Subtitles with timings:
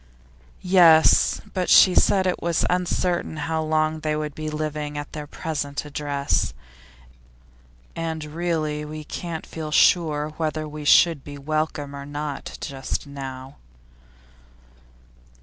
[0.63, 5.27] 'Yes, but she said it was uncertain how long they would be living at their
[5.27, 6.55] present address.
[7.95, 13.57] And really, we can't feel sure whether we should be welcome or not just now.